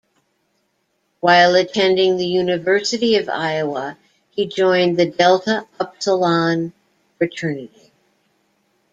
[1.19, 3.99] While attending the University of Iowa
[4.31, 6.73] he joined The Delta Upsilon
[7.19, 7.91] Fraternity.